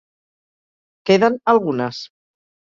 Queden 1.11 1.37
algunes. 1.53 2.01